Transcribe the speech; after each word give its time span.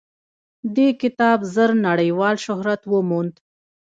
دې 0.75 0.87
کتاب 1.01 1.39
ژر 1.53 1.69
نړیوال 1.87 2.35
شهرت 2.45 2.81
وموند. 2.93 3.33